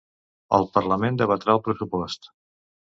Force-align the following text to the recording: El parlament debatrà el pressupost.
El 0.59 0.65
parlament 0.79 1.21
debatrà 1.21 1.57
el 1.59 1.65
pressupost. 1.69 2.31